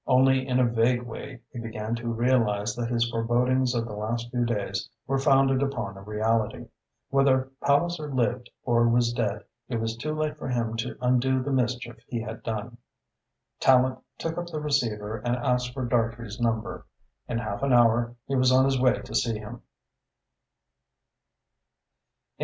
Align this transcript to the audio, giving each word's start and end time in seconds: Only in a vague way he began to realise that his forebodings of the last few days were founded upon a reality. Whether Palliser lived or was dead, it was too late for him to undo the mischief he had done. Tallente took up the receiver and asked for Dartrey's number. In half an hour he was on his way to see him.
Only 0.07 0.47
in 0.47 0.59
a 0.59 0.65
vague 0.65 1.03
way 1.03 1.41
he 1.53 1.59
began 1.59 1.93
to 1.97 2.11
realise 2.11 2.73
that 2.73 2.89
his 2.89 3.07
forebodings 3.07 3.75
of 3.75 3.85
the 3.85 3.93
last 3.93 4.31
few 4.31 4.45
days 4.45 4.89
were 5.05 5.19
founded 5.19 5.61
upon 5.61 5.95
a 5.95 6.01
reality. 6.01 6.65
Whether 7.09 7.51
Palliser 7.61 8.11
lived 8.11 8.49
or 8.63 8.89
was 8.89 9.13
dead, 9.13 9.43
it 9.69 9.79
was 9.79 9.95
too 9.95 10.11
late 10.15 10.39
for 10.39 10.47
him 10.49 10.75
to 10.77 10.97
undo 11.01 11.43
the 11.43 11.51
mischief 11.51 11.97
he 12.07 12.19
had 12.19 12.41
done. 12.41 12.79
Tallente 13.59 14.01
took 14.17 14.39
up 14.39 14.47
the 14.47 14.59
receiver 14.59 15.17
and 15.19 15.35
asked 15.35 15.71
for 15.71 15.85
Dartrey's 15.85 16.39
number. 16.39 16.87
In 17.29 17.37
half 17.37 17.61
an 17.61 17.71
hour 17.71 18.15
he 18.25 18.35
was 18.35 18.51
on 18.51 18.65
his 18.65 18.79
way 18.79 19.03
to 19.03 19.13
see 19.13 19.37
him. 19.37 19.61